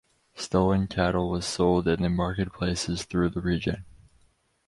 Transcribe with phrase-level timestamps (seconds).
[0.33, 3.85] Stolen cattle was sold in marketplaces through the region.